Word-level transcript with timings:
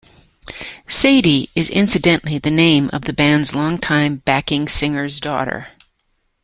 Sadie 0.87 1.51
is 1.53 1.69
incidentally 1.69 2.39
the 2.39 2.49
name 2.49 2.89
of 2.91 3.03
the 3.03 3.13
band's 3.13 3.53
longtime 3.53 4.15
backing 4.25 4.67
singer's 4.67 5.19
daughter. 5.19 5.67